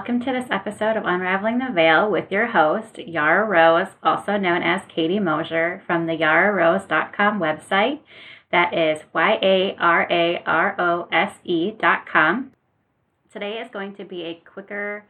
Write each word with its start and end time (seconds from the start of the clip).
welcome 0.00 0.18
to 0.18 0.32
this 0.32 0.48
episode 0.50 0.96
of 0.96 1.04
Unraveling 1.04 1.58
the 1.58 1.70
Veil 1.70 2.10
with 2.10 2.32
your 2.32 2.46
host, 2.46 2.96
Yara 2.96 3.44
Rose, 3.44 3.88
also 4.02 4.38
known 4.38 4.62
as 4.62 4.80
Katie 4.88 5.18
Mosier, 5.18 5.82
from 5.86 6.06
the 6.06 6.16
yararose.com 6.16 7.38
website. 7.38 8.00
That 8.50 8.72
is 8.72 9.02
Y 9.12 9.38
A 9.42 9.76
R 9.78 10.06
A 10.10 10.42
R 10.46 10.74
O 10.80 11.06
S 11.12 11.34
E.com. 11.44 12.52
Today 13.30 13.58
is 13.58 13.70
going 13.70 13.94
to 13.96 14.06
be 14.06 14.22
a 14.22 14.42
quicker 14.50 15.04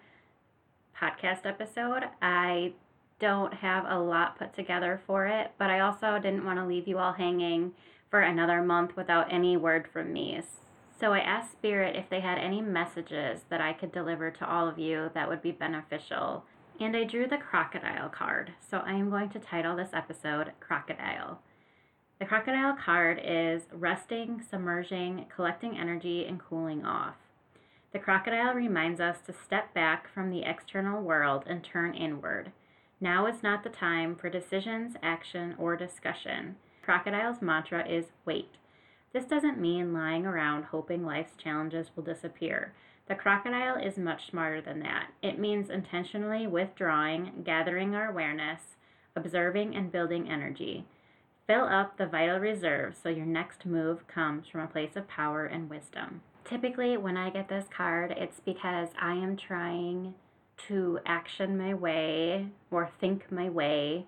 podcast 1.01 1.47
episode. 1.47 2.03
I 2.21 2.73
don't 3.21 3.55
have 3.55 3.85
a 3.89 3.97
lot 3.97 4.41
put 4.41 4.57
together 4.57 5.01
for 5.07 5.29
it, 5.29 5.53
but 5.57 5.71
I 5.71 5.79
also 5.79 6.19
didn't 6.21 6.45
want 6.45 6.59
to 6.59 6.67
leave 6.67 6.89
you 6.89 6.99
all 6.99 7.13
hanging 7.13 7.75
for 8.11 8.23
another 8.23 8.61
month 8.61 8.97
without 8.97 9.33
any 9.33 9.57
word 9.57 9.87
from 9.93 10.13
me. 10.13 10.43
So 11.01 11.15
I 11.15 11.21
asked 11.21 11.53
Spirit 11.53 11.97
if 11.97 12.11
they 12.11 12.21
had 12.21 12.37
any 12.37 12.61
messages 12.61 13.41
that 13.49 13.63
I 13.63 13.73
could 13.73 13.91
deliver 13.91 14.31
to 14.31 14.47
all 14.47 14.69
of 14.69 14.79
you 14.79 15.11
that 15.15 15.31
would 15.31 15.41
be 15.41 15.51
beneficial. 15.51 16.45
And 16.79 16.95
I 16.95 17.05
drew 17.05 17.27
the 17.27 17.39
crocodile 17.39 18.11
card. 18.11 18.53
So 18.71 18.83
I 18.85 18.93
am 18.93 19.09
going 19.09 19.31
to 19.31 19.39
title 19.39 19.75
this 19.75 19.95
episode 19.95 20.53
Crocodile. 20.61 21.41
The 22.19 22.27
crocodile 22.27 22.77
card 22.77 23.19
is 23.25 23.63
resting, 23.73 24.43
submerging, 24.43 25.25
collecting 25.35 25.79
energy, 25.79 26.27
and 26.27 26.39
cooling 26.39 26.85
off. 26.85 27.17
The 27.95 27.99
crocodile 27.99 28.53
reminds 28.53 29.01
us 29.01 29.17
to 29.25 29.33
step 29.33 29.73
back 29.73 30.13
from 30.13 30.31
the 30.31 30.43
external 30.43 31.03
world 31.03 31.45
and 31.47 31.65
turn 31.65 31.95
inward. 31.95 32.53
Now 33.01 33.27
is 33.27 33.43
not 33.43 33.65
the 33.65 33.71
time 33.71 34.17
for 34.17 34.29
decisions, 34.29 34.97
action, 35.03 35.55
or 35.59 35.77
discussion. 35.77 36.57
Crocodile's 36.83 37.41
mantra 37.41 37.89
is 37.89 38.07
wait. 38.27 38.57
This 39.13 39.25
doesn't 39.25 39.61
mean 39.61 39.93
lying 39.93 40.25
around 40.25 40.65
hoping 40.65 41.05
life's 41.05 41.35
challenges 41.37 41.91
will 41.95 42.05
disappear. 42.05 42.73
The 43.09 43.17
crocodile 43.17 43.77
is 43.77 43.99
much 43.99 44.31
smarter 44.31 44.61
than 44.61 44.81
that. 44.81 45.09
It 45.21 45.39
means 45.39 45.69
intentionally 45.69 46.47
withdrawing, 46.47 47.43
gathering 47.45 47.95
our 47.97 48.09
awareness, 48.09 48.77
observing, 49.17 49.75
and 49.75 49.91
building 49.91 50.31
energy. 50.31 50.87
Fill 51.49 51.65
up 51.65 51.97
the 51.97 52.07
vital 52.07 52.39
reserves 52.39 52.99
so 53.03 53.09
your 53.09 53.27
next 53.27 53.67
move 53.67 54.07
comes 54.07 54.47
from 54.47 54.61
a 54.61 54.69
place 54.69 54.95
of 54.95 55.09
power 55.09 55.45
and 55.45 55.69
wisdom. 55.69 56.23
Typically, 56.45 56.97
when 56.97 57.17
I 57.17 57.31
get 57.31 57.49
this 57.49 57.67
card, 57.77 58.15
it's 58.17 58.39
because 58.39 58.91
I 59.01 59.15
am 59.15 59.37
trying 59.37 60.15
to 60.69 61.01
action 61.05 61.59
my 61.59 61.75
way 61.75 62.51
or 62.71 62.89
think 63.01 63.33
my 63.33 63.49
way 63.49 64.07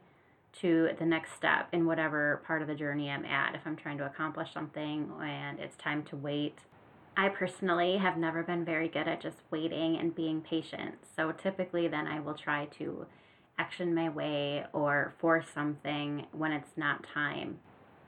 to 0.60 0.90
the 0.98 1.06
next 1.06 1.34
step 1.34 1.68
in 1.72 1.86
whatever 1.86 2.42
part 2.46 2.62
of 2.62 2.68
the 2.68 2.74
journey 2.74 3.10
I'm 3.10 3.24
at. 3.24 3.54
If 3.54 3.62
I'm 3.64 3.76
trying 3.76 3.98
to 3.98 4.06
accomplish 4.06 4.52
something 4.52 5.10
and 5.20 5.58
it's 5.58 5.76
time 5.76 6.02
to 6.04 6.16
wait, 6.16 6.58
I 7.16 7.28
personally 7.28 7.98
have 7.98 8.16
never 8.16 8.42
been 8.42 8.64
very 8.64 8.88
good 8.88 9.08
at 9.08 9.20
just 9.20 9.38
waiting 9.50 9.98
and 9.98 10.14
being 10.14 10.40
patient. 10.40 10.94
So 11.14 11.32
typically, 11.32 11.88
then 11.88 12.06
I 12.06 12.20
will 12.20 12.34
try 12.34 12.66
to 12.78 13.06
action 13.58 13.94
my 13.94 14.08
way 14.08 14.64
or 14.72 15.14
force 15.18 15.46
something 15.52 16.26
when 16.32 16.52
it's 16.52 16.76
not 16.76 17.06
time. 17.14 17.58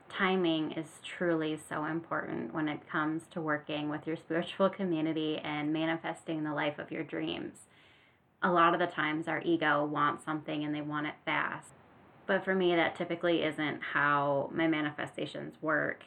Timing 0.09 0.71
is 0.71 0.87
truly 1.03 1.59
so 1.69 1.85
important 1.85 2.53
when 2.53 2.67
it 2.67 2.89
comes 2.89 3.23
to 3.31 3.41
working 3.41 3.89
with 3.89 4.07
your 4.07 4.15
spiritual 4.25 4.69
community 4.69 5.39
and 5.43 5.73
manifesting 5.73 6.43
the 6.43 6.53
life 6.53 6.79
of 6.79 6.91
your 6.91 7.03
dreams. 7.03 7.57
A 8.41 8.51
lot 8.51 8.73
of 8.73 8.79
the 8.79 8.87
times, 8.87 9.27
our 9.27 9.41
ego 9.41 9.85
wants 9.85 10.25
something 10.25 10.63
and 10.63 10.73
they 10.73 10.81
want 10.81 11.07
it 11.07 11.15
fast. 11.25 11.71
But 12.27 12.43
for 12.43 12.55
me, 12.55 12.75
that 12.75 12.95
typically 12.95 13.43
isn't 13.43 13.81
how 13.81 14.49
my 14.53 14.67
manifestations 14.67 15.55
work. 15.61 16.05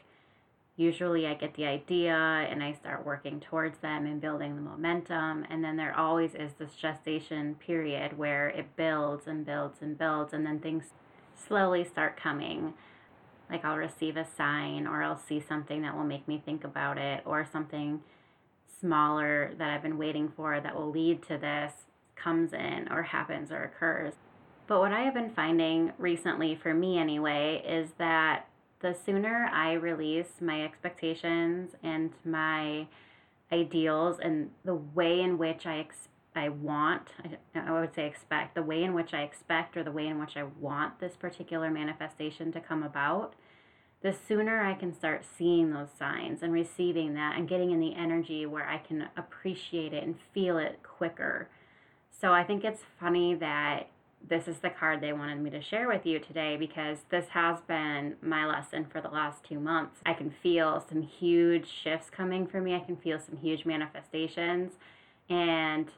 Usually, 0.76 1.26
I 1.26 1.34
get 1.34 1.54
the 1.54 1.66
idea 1.66 2.14
and 2.14 2.62
I 2.62 2.72
start 2.72 3.04
working 3.04 3.40
towards 3.40 3.78
them 3.78 4.06
and 4.06 4.20
building 4.20 4.54
the 4.54 4.62
momentum. 4.62 5.44
And 5.50 5.62
then 5.62 5.76
there 5.76 5.96
always 5.96 6.34
is 6.34 6.52
this 6.58 6.74
gestation 6.74 7.56
period 7.56 8.16
where 8.16 8.48
it 8.48 8.76
builds 8.76 9.26
and 9.26 9.44
builds 9.44 9.82
and 9.82 9.98
builds, 9.98 10.32
and 10.32 10.46
then 10.46 10.60
things 10.60 10.92
slowly 11.34 11.84
start 11.84 12.16
coming. 12.16 12.74
Like 13.50 13.64
I'll 13.64 13.76
receive 13.76 14.16
a 14.16 14.26
sign, 14.36 14.86
or 14.86 15.02
I'll 15.02 15.18
see 15.18 15.40
something 15.40 15.82
that 15.82 15.96
will 15.96 16.04
make 16.04 16.28
me 16.28 16.42
think 16.44 16.64
about 16.64 16.98
it, 16.98 17.22
or 17.24 17.44
something 17.44 18.02
smaller 18.80 19.52
that 19.58 19.70
I've 19.70 19.82
been 19.82 19.98
waiting 19.98 20.28
for 20.28 20.60
that 20.60 20.76
will 20.76 20.90
lead 20.90 21.22
to 21.24 21.38
this 21.38 21.72
comes 22.14 22.52
in, 22.52 22.88
or 22.90 23.02
happens, 23.02 23.50
or 23.50 23.64
occurs. 23.64 24.14
But 24.68 24.80
what 24.80 24.92
I 24.92 25.00
have 25.00 25.14
been 25.14 25.30
finding 25.30 25.92
recently, 25.98 26.54
for 26.54 26.74
me 26.74 26.98
anyway, 26.98 27.64
is 27.66 27.92
that 27.98 28.46
the 28.80 28.94
sooner 28.94 29.50
I 29.52 29.72
release 29.72 30.40
my 30.40 30.62
expectations 30.62 31.70
and 31.82 32.12
my 32.24 32.86
ideals 33.50 34.18
and 34.22 34.50
the 34.64 34.74
way 34.74 35.20
in 35.20 35.38
which 35.38 35.66
I 35.66 35.86
I 36.36 36.50
want, 36.50 37.08
I 37.54 37.72
would 37.72 37.94
say 37.94 38.06
expect, 38.06 38.54
the 38.54 38.62
way 38.62 38.84
in 38.84 38.94
which 38.94 39.12
I 39.12 39.22
expect 39.22 39.76
or 39.76 39.82
the 39.82 39.90
way 39.90 40.06
in 40.06 40.20
which 40.20 40.36
I 40.36 40.44
want 40.44 41.00
this 41.00 41.16
particular 41.16 41.70
manifestation 41.70 42.52
to 42.52 42.60
come 42.60 42.84
about, 42.84 43.34
the 44.02 44.12
sooner 44.12 44.62
I 44.62 44.74
can 44.74 44.94
start 44.94 45.24
seeing 45.36 45.72
those 45.72 45.88
signs 45.98 46.42
and 46.42 46.52
receiving 46.52 47.14
that 47.14 47.36
and 47.36 47.48
getting 47.48 47.72
in 47.72 47.80
the 47.80 47.96
energy 47.96 48.46
where 48.46 48.68
I 48.68 48.78
can 48.78 49.08
appreciate 49.16 49.92
it 49.92 50.04
and 50.04 50.14
feel 50.32 50.58
it 50.58 50.80
quicker. 50.84 51.48
So 52.10 52.32
I 52.32 52.44
think 52.44 52.62
it's 52.62 52.82
funny 53.00 53.34
that 53.34 53.88
this 54.26 54.48
is 54.48 54.58
the 54.58 54.70
card 54.70 55.00
they 55.00 55.12
wanted 55.12 55.40
me 55.40 55.50
to 55.50 55.62
share 55.62 55.88
with 55.88 56.04
you 56.04 56.18
today 56.18 56.56
because 56.56 56.98
this 57.10 57.26
has 57.30 57.60
been 57.62 58.16
my 58.20 58.46
lesson 58.46 58.86
for 58.90 59.00
the 59.00 59.08
last 59.08 59.44
two 59.44 59.60
months. 59.60 60.00
I 60.04 60.14
can 60.14 60.30
feel 60.42 60.84
some 60.88 61.02
huge 61.02 61.68
shifts 61.68 62.10
coming 62.10 62.46
for 62.46 62.60
me, 62.60 62.74
I 62.74 62.80
can 62.80 62.96
feel 62.96 63.18
some 63.18 63.36
huge 63.36 63.64
manifestations, 63.64 64.72
and 65.30 65.88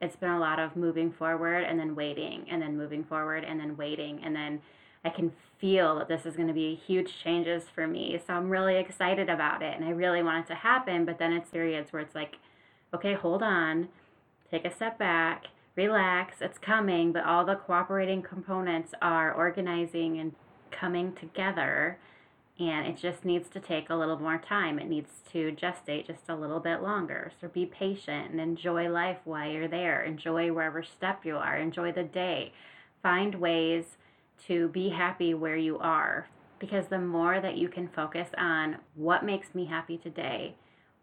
it's 0.00 0.16
been 0.16 0.30
a 0.30 0.38
lot 0.38 0.58
of 0.58 0.76
moving 0.76 1.12
forward 1.12 1.64
and 1.64 1.78
then 1.78 1.94
waiting, 1.94 2.46
and 2.50 2.60
then 2.60 2.76
moving 2.76 3.04
forward 3.04 3.44
and 3.44 3.58
then 3.58 3.76
waiting, 3.76 4.20
and 4.24 4.34
then 4.34 4.60
I 5.04 5.10
can 5.10 5.32
feel 5.58 5.98
that 5.98 6.08
this 6.08 6.26
is 6.26 6.36
going 6.36 6.48
to 6.48 6.54
be 6.54 6.74
huge 6.74 7.22
changes 7.22 7.64
for 7.74 7.86
me. 7.86 8.20
So 8.24 8.34
I'm 8.34 8.50
really 8.50 8.76
excited 8.76 9.28
about 9.28 9.62
it 9.62 9.74
and 9.76 9.84
I 9.84 9.90
really 9.90 10.22
want 10.22 10.44
it 10.44 10.48
to 10.48 10.54
happen. 10.54 11.04
But 11.04 11.18
then 11.18 11.32
it's 11.32 11.50
periods 11.50 11.92
where 11.92 12.02
it's 12.02 12.14
like, 12.14 12.36
okay, 12.94 13.14
hold 13.14 13.42
on, 13.42 13.88
take 14.50 14.64
a 14.64 14.74
step 14.74 14.98
back 14.98 15.46
relax, 15.74 16.36
it's 16.40 16.58
coming, 16.58 17.12
but 17.12 17.24
all 17.24 17.44
the 17.44 17.56
cooperating 17.56 18.22
components 18.22 18.92
are 19.00 19.32
organizing 19.32 20.18
and 20.18 20.34
coming 20.70 21.14
together. 21.14 21.98
And 22.58 22.86
it 22.86 22.96
just 22.96 23.24
needs 23.24 23.48
to 23.50 23.60
take 23.60 23.88
a 23.88 23.96
little 23.96 24.18
more 24.18 24.38
time. 24.38 24.78
It 24.78 24.88
needs 24.88 25.10
to 25.32 25.52
gestate 25.52 26.06
just 26.06 26.28
a 26.28 26.36
little 26.36 26.60
bit 26.60 26.82
longer. 26.82 27.32
So 27.40 27.48
be 27.48 27.66
patient 27.66 28.30
and 28.30 28.40
enjoy 28.40 28.88
life 28.88 29.18
while 29.24 29.50
you're 29.50 29.68
there. 29.68 30.02
Enjoy 30.02 30.52
wherever 30.52 30.82
step 30.82 31.24
you 31.24 31.36
are. 31.36 31.56
Enjoy 31.56 31.92
the 31.92 32.02
day. 32.02 32.52
Find 33.02 33.36
ways 33.36 33.96
to 34.46 34.68
be 34.68 34.90
happy 34.90 35.34
where 35.34 35.56
you 35.56 35.78
are. 35.78 36.28
Because 36.58 36.86
the 36.86 37.00
more 37.00 37.40
that 37.40 37.56
you 37.56 37.68
can 37.68 37.88
focus 37.88 38.28
on 38.38 38.76
what 38.94 39.24
makes 39.24 39.54
me 39.54 39.64
happy 39.64 39.96
today, 39.96 40.54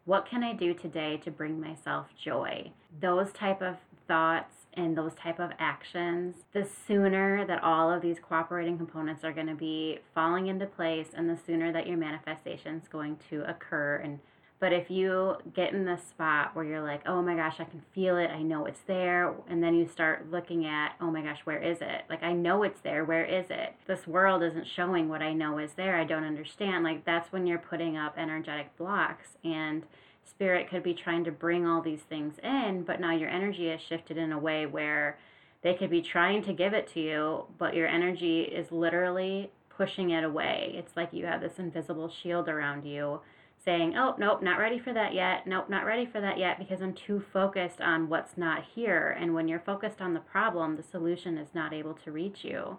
what 0.06 0.26
can 0.26 0.44
I 0.44 0.54
do 0.54 0.74
today 0.74 1.18
to 1.18 1.32
bring 1.32 1.60
myself 1.60 2.08
joy? 2.24 2.72
Those 3.02 3.32
type 3.34 3.62
of 3.62 3.76
thoughts 4.10 4.56
and 4.74 4.98
those 4.98 5.14
type 5.14 5.40
of 5.40 5.52
actions, 5.58 6.36
the 6.52 6.68
sooner 6.88 7.46
that 7.46 7.64
all 7.64 7.90
of 7.90 8.02
these 8.02 8.18
cooperating 8.20 8.78
components 8.78 9.24
are 9.24 9.32
going 9.32 9.48
to 9.48 9.56
be 9.56 10.00
falling 10.14 10.48
into 10.48 10.66
place 10.66 11.08
and 11.16 11.30
the 11.30 11.38
sooner 11.38 11.72
that 11.72 11.88
your 11.88 11.98
manifestation 11.98 12.76
is 12.76 12.90
going 12.90 13.18
to 13.30 13.50
occur 13.50 14.02
and 14.04 14.20
but 14.60 14.74
if 14.74 14.92
you 14.92 15.36
get 15.54 15.74
in 15.74 15.86
this 15.86 16.02
spot 16.04 16.54
where 16.54 16.66
you're 16.66 16.84
like, 16.84 17.08
oh 17.08 17.22
my 17.22 17.36
gosh, 17.36 17.56
I 17.60 17.64
can 17.64 17.82
feel 17.96 18.18
it, 18.18 18.30
I 18.30 18.42
know 18.42 18.66
it's 18.66 18.82
there, 18.82 19.34
and 19.48 19.64
then 19.64 19.74
you 19.74 19.88
start 19.88 20.30
looking 20.30 20.66
at, 20.66 20.96
oh 21.00 21.10
my 21.10 21.22
gosh, 21.22 21.40
where 21.46 21.62
is 21.64 21.78
it? 21.80 22.04
Like, 22.10 22.24
I 22.24 22.34
know 22.34 22.64
it's 22.64 22.82
there, 22.82 23.06
where 23.06 23.24
is 23.24 23.46
it? 23.50 23.76
This 23.88 24.06
world 24.06 24.44
isn't 24.44 24.68
showing 24.68 25.08
what 25.08 25.22
I 25.22 25.32
know 25.32 25.60
is 25.60 25.72
there, 25.74 25.98
I 25.98 26.04
don't 26.04 26.26
understand. 26.26 26.84
Like, 26.84 27.06
that's 27.06 27.32
when 27.32 27.48
you're 27.48 27.58
putting 27.58 27.96
up 27.96 28.16
energetic 28.18 28.76
blocks. 28.78 29.38
And 29.46 29.84
spirit 30.30 30.70
could 30.70 30.84
be 30.84 30.94
trying 30.94 31.24
to 31.26 31.32
bring 31.32 31.66
all 31.66 31.82
these 31.82 32.02
things 32.02 32.36
in, 32.44 32.84
but 32.86 33.00
now 33.00 33.16
your 33.16 33.30
energy 33.30 33.70
is 33.70 33.82
shifted 33.82 34.18
in 34.18 34.32
a 34.32 34.40
way 34.40 34.66
where 34.66 35.18
they 35.62 35.74
could 35.74 35.90
be 35.90 36.02
trying 36.02 36.44
to 36.44 36.54
give 36.54 36.74
it 36.74 36.88
to 36.94 37.00
you, 37.00 37.46
but 37.58 37.74
your 37.74 37.88
energy 37.88 38.42
is 38.42 38.72
literally 38.72 39.52
pushing 39.70 40.12
it 40.12 40.24
away. 40.24 40.74
It's 40.76 40.96
like 40.96 41.14
you 41.14 41.26
have 41.26 41.42
this 41.42 41.58
invisible 41.58 42.10
shield 42.10 42.48
around 42.50 42.86
you 42.86 43.22
saying, 43.64 43.98
Oh, 43.98 44.16
nope, 44.18 44.42
not 44.42 44.60
ready 44.60 44.80
for 44.80 44.94
that 44.94 45.14
yet. 45.14 45.46
Nope, 45.48 45.70
not 45.70 45.86
ready 45.86 46.06
for 46.06 46.22
that 46.22 46.38
yet 46.38 46.60
because 46.60 46.82
I'm 46.82 46.94
too 46.94 47.24
focused 47.34 47.82
on 47.82 48.10
what's 48.10 48.38
not 48.38 48.64
here. 48.76 49.18
And 49.20 49.34
when 49.34 49.48
you're 49.48 49.60
focused 49.60 50.02
on 50.02 50.14
the 50.14 50.20
problem, 50.20 50.76
the 50.76 50.84
solution 50.84 51.38
is 51.38 51.50
not 51.54 51.74
able 51.74 51.94
to 52.06 52.12
reach 52.12 52.44
you. 52.44 52.78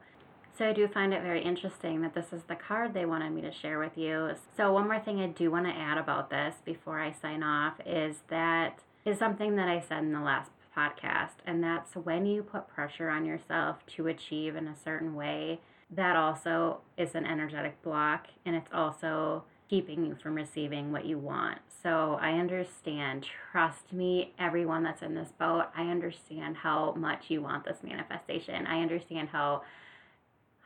So 0.57 0.69
I 0.69 0.73
do 0.73 0.87
find 0.89 1.15
it 1.15 1.23
very 1.23 1.43
interesting 1.43 2.03
that 2.03 2.15
this 2.15 2.33
is 2.33 2.43
the 2.43 2.55
card 2.55 2.93
they 2.93 3.07
wanted 3.07 3.31
me 3.31 3.41
to 3.43 3.53
share 3.53 3.79
with 3.79 3.97
you. 3.97 4.33
So 4.57 4.73
one 4.73 4.89
more 4.89 5.01
thing 5.01 5.21
I 5.21 5.29
do 5.29 5.51
want 5.51 5.67
to 5.67 5.73
add 5.73 5.97
about 5.97 6.29
this 6.29 6.57
before 6.65 7.01
I 7.01 7.13
sign 7.13 7.43
off 7.43 7.75
is 7.87 8.17
that 8.29 8.81
is 9.05 9.19
something 9.19 9.57
that 9.57 9.69
I 9.69 9.81
said 9.81 9.99
in 9.99 10.13
the 10.13 10.21
last 10.21 10.51
podcast, 10.77 11.37
and 11.47 11.65
that's 11.65 11.97
when 11.97 12.27
you 12.27 12.43
put 12.43 12.69
pressure 12.69 13.09
on 13.09 13.25
yourself 13.25 13.79
to 13.97 14.07
achieve 14.07 14.55
in 14.55 14.69
a 14.69 14.77
certain 14.77 15.15
way, 15.15 15.61
that 15.91 16.15
also 16.15 16.81
is 16.97 17.15
an 17.15 17.25
energetic 17.27 17.83
block, 17.83 18.27
and 18.45 18.55
it's 18.55 18.71
also 18.73 19.45
keeping 19.69 20.05
you 20.05 20.15
from 20.15 20.35
receiving 20.35 20.93
what 20.93 21.07
you 21.07 21.19
want. 21.19 21.59
So 21.83 22.19
I 22.21 22.33
understand. 22.33 23.27
Trust 23.51 23.93
me, 23.93 24.35
everyone 24.39 24.83
that's 24.83 25.03
in 25.03 25.15
this 25.15 25.33
boat, 25.39 25.67
I 25.77 25.83
understand 25.83 26.57
how 26.57 26.93
much 26.97 27.25
you 27.29 27.41
want 27.41 27.65
this 27.65 27.79
manifestation. 27.83 28.67
I 28.67 28.83
understand 28.83 29.29
how 29.29 29.63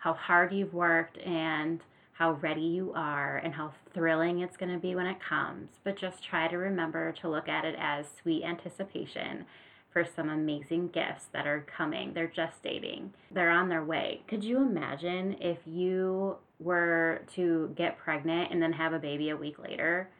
how 0.05 0.12
hard 0.12 0.53
you've 0.53 0.75
worked 0.75 1.17
and 1.25 1.81
how 2.12 2.33
ready 2.33 2.61
you 2.61 2.93
are 2.95 3.39
and 3.39 3.55
how 3.55 3.73
thrilling 3.95 4.41
it's 4.41 4.59
going 4.59 4.71
to 4.71 4.79
be 4.79 4.95
when 4.95 5.06
it 5.06 5.17
comes. 5.19 5.71
But 5.83 5.97
just 5.97 6.23
try 6.23 6.47
to 6.47 6.59
remember 6.59 7.12
to 7.12 7.31
look 7.31 7.49
at 7.49 7.65
it 7.65 7.75
as 7.79 8.05
sweet 8.21 8.45
anticipation 8.45 9.47
for 9.91 10.05
some 10.05 10.29
amazing 10.29 10.89
gifts 10.89 11.25
that 11.33 11.47
are 11.47 11.67
coming. 11.75 12.12
They're 12.12 12.29
just 12.29 12.62
dating, 12.62 13.15
they're 13.31 13.51
on 13.51 13.71
their 13.71 13.83
way. 13.83 14.21
Could 14.29 14.45
you 14.45 14.59
imagine 14.59 15.39
if 15.41 15.61
you 15.65 16.37
were 16.61 17.23
to 17.37 17.73
get 17.75 17.97
pregnant 17.97 18.53
and 18.53 18.61
then 18.61 18.75
have 18.75 18.93
a 18.93 18.99
baby 18.99 19.31
a 19.31 19.37
week 19.39 19.59
later? 19.59 20.11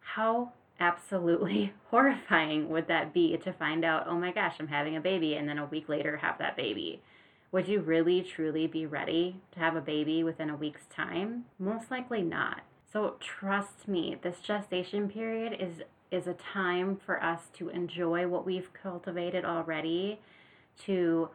How 0.00 0.52
absolutely 0.80 1.74
horrifying 1.90 2.70
would 2.70 2.88
that 2.88 3.12
be 3.12 3.36
to 3.36 3.52
find 3.52 3.84
out, 3.84 4.06
oh 4.08 4.16
my 4.16 4.32
gosh, 4.32 4.54
I'm 4.58 4.68
having 4.68 4.96
a 4.96 5.02
baby, 5.02 5.34
and 5.34 5.46
then 5.46 5.58
a 5.58 5.66
week 5.66 5.90
later 5.90 6.16
have 6.16 6.38
that 6.38 6.56
baby? 6.56 7.02
Would 7.54 7.68
you 7.68 7.82
really 7.82 8.20
truly 8.20 8.66
be 8.66 8.84
ready 8.84 9.36
to 9.52 9.60
have 9.60 9.76
a 9.76 9.80
baby 9.80 10.24
within 10.24 10.50
a 10.50 10.56
week's 10.56 10.86
time? 10.86 11.44
Most 11.56 11.88
likely 11.88 12.20
not. 12.20 12.62
So 12.92 13.14
trust 13.20 13.86
me, 13.86 14.16
this 14.20 14.40
gestation 14.40 15.08
period 15.08 15.56
is 15.60 15.82
is 16.10 16.26
a 16.26 16.34
time 16.34 16.96
for 17.06 17.22
us 17.22 17.42
to 17.58 17.68
enjoy 17.68 18.26
what 18.26 18.44
we've 18.44 18.72
cultivated 18.72 19.44
already, 19.44 20.18
to 20.86 21.28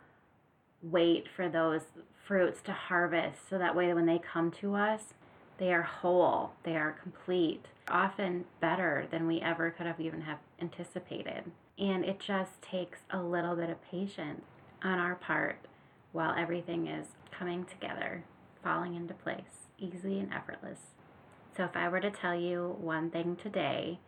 wait 0.84 1.28
for 1.34 1.48
those 1.48 1.84
fruits 2.28 2.62
to 2.64 2.74
harvest 2.74 3.50
so 3.50 3.58
that 3.58 3.74
way 3.74 3.94
when 3.94 4.06
they 4.06 4.20
come 4.20 4.52
to 4.52 4.76
us, 4.76 5.14
they 5.58 5.72
are 5.72 5.84
whole, 5.84 6.52
they 6.64 6.76
are 6.76 6.98
complete, 7.02 7.68
often 7.88 8.44
better 8.60 9.08
than 9.10 9.26
we 9.26 9.40
ever 9.40 9.72
could 9.72 9.86
have 9.86 10.02
even 10.02 10.20
have 10.24 10.40
anticipated. 10.62 11.46
And 11.78 12.04
it 12.04 12.20
just 12.20 12.62
takes 12.62 13.00
a 13.10 13.22
little 13.22 13.56
bit 13.56 13.70
of 13.70 13.82
patience 13.90 14.44
on 14.84 15.00
our 15.00 15.16
part 15.16 15.69
while 16.12 16.36
everything 16.38 16.88
is 16.88 17.08
coming 17.38 17.66
together, 17.66 18.24
falling 18.64 18.96
into 18.96 19.14
place, 19.14 19.68
easy 19.78 20.20
and 20.20 20.34
effortless. 20.34 20.80
So 21.56 21.64
if 21.64 21.76
I 21.76 21.90
were 21.90 22.00
to 22.00 22.12
tell 22.12 22.36
you 22.36 22.76
one 22.80 23.10
thing 23.12 23.36
today, 23.36 24.00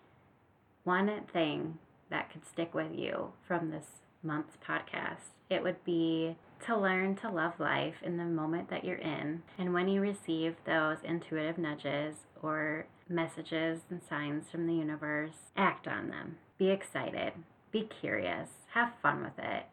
one 0.83 1.09
thing 1.31 1.77
that 2.09 2.31
could 2.31 2.45
stick 2.45 2.73
with 2.73 2.91
you 2.93 3.33
from 3.47 3.69
this 3.71 3.85
month's 4.23 4.57
podcast, 4.67 5.33
it 5.49 5.63
would 5.63 5.83
be 5.83 6.35
to 6.65 6.77
learn 6.77 7.15
to 7.15 7.29
love 7.29 7.59
life 7.59 7.95
in 8.03 8.17
the 8.17 8.25
moment 8.25 8.69
that 8.69 8.83
you're 8.83 8.95
in. 8.97 9.41
And 9.57 9.73
when 9.73 9.87
you 9.87 10.01
receive 10.01 10.55
those 10.65 10.97
intuitive 11.03 11.57
nudges 11.57 12.15
or 12.41 12.85
messages 13.09 13.81
and 13.89 14.01
signs 14.07 14.49
from 14.49 14.67
the 14.67 14.73
universe, 14.73 15.51
act 15.57 15.87
on 15.87 16.09
them. 16.09 16.37
Be 16.57 16.69
excited, 16.69 17.33
be 17.71 17.89
curious, 17.99 18.49
have 18.73 18.93
fun 19.01 19.23
with 19.23 19.37
it. 19.37 19.65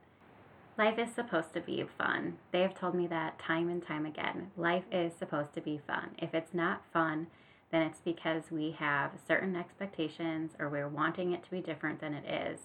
Life 0.78 1.00
is 1.00 1.12
supposed 1.12 1.52
to 1.54 1.60
be 1.60 1.84
fun. 1.98 2.38
They 2.52 2.60
have 2.60 2.78
told 2.78 2.94
me 2.94 3.08
that 3.08 3.40
time 3.40 3.68
and 3.68 3.84
time 3.84 4.06
again. 4.06 4.52
Life 4.56 4.84
is 4.92 5.12
supposed 5.12 5.52
to 5.54 5.60
be 5.60 5.80
fun. 5.84 6.10
If 6.18 6.34
it's 6.34 6.54
not 6.54 6.84
fun, 6.92 7.26
then 7.72 7.82
it's 7.82 7.98
because 7.98 8.44
we 8.52 8.76
have 8.78 9.10
certain 9.26 9.56
expectations 9.56 10.52
or 10.56 10.68
we're 10.68 10.88
wanting 10.88 11.32
it 11.32 11.42
to 11.42 11.50
be 11.50 11.60
different 11.60 12.00
than 12.00 12.14
it 12.14 12.24
is. 12.24 12.60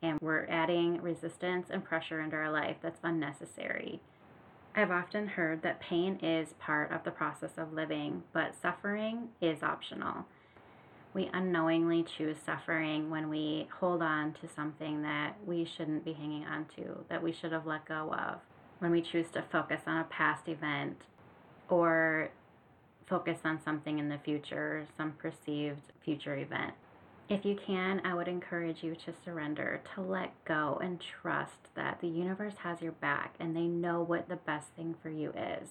And 0.00 0.18
we're 0.22 0.46
adding 0.46 1.02
resistance 1.02 1.68
and 1.70 1.84
pressure 1.84 2.22
into 2.22 2.36
our 2.36 2.50
life 2.50 2.76
that's 2.80 3.00
unnecessary. 3.02 4.00
I've 4.74 4.90
often 4.90 5.26
heard 5.26 5.60
that 5.60 5.78
pain 5.78 6.18
is 6.22 6.54
part 6.58 6.90
of 6.90 7.04
the 7.04 7.10
process 7.10 7.58
of 7.58 7.74
living, 7.74 8.22
but 8.32 8.54
suffering 8.54 9.28
is 9.42 9.62
optional. 9.62 10.24
We 11.14 11.30
unknowingly 11.32 12.04
choose 12.16 12.36
suffering 12.44 13.10
when 13.10 13.28
we 13.28 13.68
hold 13.80 14.02
on 14.02 14.34
to 14.34 14.48
something 14.54 15.02
that 15.02 15.34
we 15.46 15.64
shouldn't 15.64 16.04
be 16.04 16.12
hanging 16.12 16.44
on 16.44 16.66
to, 16.76 17.04
that 17.08 17.22
we 17.22 17.32
should 17.32 17.52
have 17.52 17.66
let 17.66 17.86
go 17.86 18.12
of. 18.12 18.40
When 18.78 18.90
we 18.90 19.02
choose 19.02 19.26
to 19.32 19.42
focus 19.50 19.80
on 19.86 19.98
a 19.98 20.04
past 20.04 20.48
event 20.48 21.02
or 21.68 22.30
focus 23.08 23.38
on 23.44 23.60
something 23.64 23.98
in 23.98 24.08
the 24.08 24.18
future, 24.18 24.86
some 24.96 25.12
perceived 25.12 25.80
future 26.04 26.36
event. 26.36 26.74
If 27.28 27.44
you 27.44 27.56
can, 27.66 28.00
I 28.04 28.14
would 28.14 28.28
encourage 28.28 28.82
you 28.82 28.94
to 28.94 29.12
surrender, 29.24 29.82
to 29.94 30.00
let 30.00 30.32
go, 30.44 30.78
and 30.82 30.98
trust 31.00 31.74
that 31.74 32.00
the 32.00 32.08
universe 32.08 32.54
has 32.62 32.80
your 32.80 32.92
back 32.92 33.34
and 33.38 33.54
they 33.54 33.66
know 33.66 34.02
what 34.02 34.28
the 34.28 34.36
best 34.36 34.68
thing 34.76 34.94
for 35.02 35.10
you 35.10 35.30
is. 35.30 35.70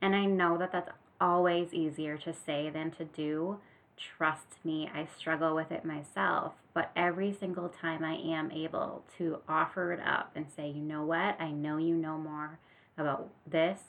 And 0.00 0.14
I 0.14 0.24
know 0.24 0.56
that 0.58 0.72
that's 0.72 0.90
always 1.20 1.74
easier 1.74 2.16
to 2.18 2.32
say 2.32 2.70
than 2.70 2.90
to 2.92 3.04
do. 3.04 3.58
Trust 3.96 4.64
me, 4.64 4.90
I 4.94 5.06
struggle 5.18 5.54
with 5.54 5.72
it 5.72 5.84
myself. 5.84 6.52
But 6.74 6.90
every 6.94 7.32
single 7.32 7.68
time 7.68 8.04
I 8.04 8.14
am 8.14 8.50
able 8.50 9.04
to 9.18 9.38
offer 9.48 9.92
it 9.92 10.00
up 10.00 10.32
and 10.34 10.46
say, 10.54 10.68
you 10.68 10.82
know 10.82 11.04
what, 11.04 11.40
I 11.40 11.50
know 11.50 11.78
you 11.78 11.94
know 11.94 12.18
more 12.18 12.58
about 12.98 13.30
this 13.46 13.80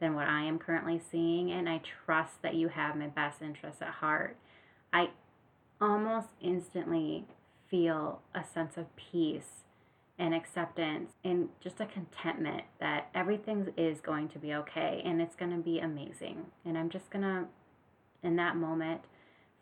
than 0.00 0.14
what 0.14 0.28
I 0.28 0.42
am 0.42 0.58
currently 0.58 1.00
seeing, 1.10 1.50
and 1.50 1.68
I 1.68 1.80
trust 2.04 2.42
that 2.42 2.54
you 2.54 2.68
have 2.68 2.96
my 2.96 3.06
best 3.06 3.42
interests 3.42 3.82
at 3.82 3.88
heart. 3.88 4.36
I 4.92 5.10
almost 5.80 6.28
instantly 6.40 7.24
feel 7.68 8.20
a 8.34 8.44
sense 8.44 8.76
of 8.76 8.94
peace 8.96 9.64
and 10.18 10.34
acceptance 10.34 11.12
and 11.24 11.48
just 11.60 11.80
a 11.80 11.86
contentment 11.86 12.62
that 12.80 13.08
everything 13.14 13.72
is 13.76 14.00
going 14.00 14.28
to 14.28 14.38
be 14.38 14.54
okay 14.54 15.02
and 15.04 15.20
it's 15.20 15.36
going 15.36 15.50
to 15.50 15.58
be 15.58 15.78
amazing. 15.78 16.46
And 16.64 16.78
I'm 16.78 16.88
just 16.88 17.10
going 17.10 17.22
to, 17.22 17.44
in 18.22 18.36
that 18.36 18.56
moment, 18.56 19.02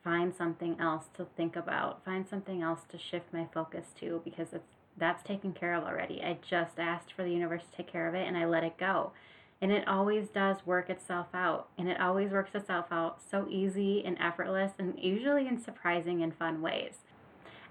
find 0.04 0.34
something 0.34 0.76
else 0.78 1.06
to 1.16 1.26
think 1.36 1.56
about, 1.56 2.04
find 2.04 2.28
something 2.28 2.62
else 2.62 2.82
to 2.90 2.98
shift 2.98 3.32
my 3.32 3.48
focus 3.52 3.86
to 3.98 4.20
because 4.24 4.52
it's 4.52 4.74
that's 4.96 5.24
taken 5.24 5.52
care 5.52 5.74
of 5.74 5.82
already. 5.82 6.22
I 6.22 6.38
just 6.48 6.78
asked 6.78 7.12
for 7.12 7.24
the 7.24 7.30
universe 7.30 7.62
to 7.70 7.76
take 7.76 7.90
care 7.90 8.08
of 8.08 8.14
it 8.14 8.28
and 8.28 8.36
I 8.36 8.46
let 8.46 8.62
it 8.62 8.78
go. 8.78 9.12
And 9.60 9.72
it 9.72 9.88
always 9.88 10.28
does 10.28 10.58
work 10.66 10.90
itself 10.90 11.28
out. 11.34 11.68
And 11.78 11.88
it 11.88 12.00
always 12.00 12.30
works 12.30 12.54
itself 12.54 12.86
out 12.90 13.18
so 13.28 13.48
easy 13.50 14.04
and 14.04 14.16
effortless 14.20 14.72
and 14.78 14.94
usually 14.96 15.48
in 15.48 15.60
surprising 15.60 16.22
and 16.22 16.36
fun 16.36 16.60
ways. 16.60 16.98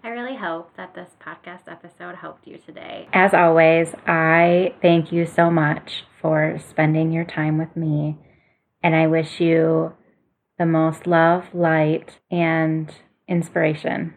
I 0.04 0.10
really 0.10 0.36
hope 0.36 0.76
that 0.76 0.96
this 0.96 1.12
podcast 1.26 1.72
episode 1.72 2.16
helped 2.16 2.46
you 2.46 2.58
today. 2.58 3.08
As 3.14 3.34
always, 3.34 3.94
I 4.06 4.74
thank 4.82 5.14
you 5.14 5.26
so 5.26 5.50
much 5.50 6.04
for 6.22 6.60
spending 6.70 7.14
your 7.14 7.24
time 7.24 7.58
with 7.58 7.74
me. 7.78 8.18
And 8.82 8.96
I 8.96 9.08
wish 9.08 9.40
you 9.40 9.94
the 10.58 10.66
most 10.66 11.08
love, 11.08 11.54
light, 11.54 12.20
and 12.32 12.94
inspiration. 13.28 14.14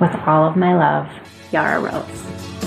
With 0.00 0.14
all 0.26 0.48
of 0.48 0.56
my 0.56 0.76
love, 0.76 1.08
Yara 1.52 1.80
Rose. 1.80 2.59